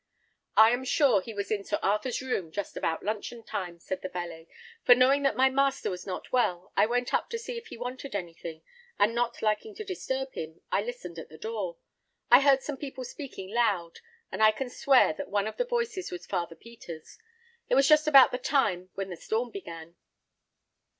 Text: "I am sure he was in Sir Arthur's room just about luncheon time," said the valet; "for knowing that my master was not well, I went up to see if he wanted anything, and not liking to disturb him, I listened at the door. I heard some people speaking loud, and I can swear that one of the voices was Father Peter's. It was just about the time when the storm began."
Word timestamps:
"I 0.57 0.71
am 0.71 0.83
sure 0.83 1.21
he 1.21 1.31
was 1.31 1.51
in 1.51 1.63
Sir 1.63 1.77
Arthur's 1.83 2.23
room 2.23 2.51
just 2.51 2.75
about 2.75 3.03
luncheon 3.05 3.43
time," 3.43 3.77
said 3.77 4.01
the 4.01 4.09
valet; 4.09 4.47
"for 4.83 4.95
knowing 4.95 5.21
that 5.21 5.35
my 5.35 5.47
master 5.47 5.91
was 5.91 6.07
not 6.07 6.31
well, 6.31 6.73
I 6.75 6.87
went 6.87 7.13
up 7.13 7.29
to 7.29 7.37
see 7.37 7.55
if 7.55 7.67
he 7.67 7.77
wanted 7.77 8.15
anything, 8.15 8.63
and 8.97 9.13
not 9.13 9.43
liking 9.43 9.75
to 9.75 9.83
disturb 9.83 10.33
him, 10.33 10.61
I 10.71 10.81
listened 10.81 11.19
at 11.19 11.29
the 11.29 11.37
door. 11.37 11.77
I 12.31 12.41
heard 12.41 12.63
some 12.63 12.77
people 12.77 13.03
speaking 13.05 13.53
loud, 13.53 13.99
and 14.31 14.41
I 14.41 14.51
can 14.51 14.71
swear 14.71 15.13
that 15.13 15.29
one 15.29 15.45
of 15.45 15.57
the 15.57 15.65
voices 15.65 16.09
was 16.09 16.25
Father 16.25 16.55
Peter's. 16.55 17.19
It 17.69 17.75
was 17.75 17.87
just 17.87 18.07
about 18.07 18.31
the 18.31 18.39
time 18.39 18.89
when 18.95 19.09
the 19.11 19.15
storm 19.17 19.51
began." 19.51 19.97